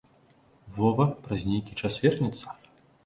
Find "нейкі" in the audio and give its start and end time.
1.51-1.77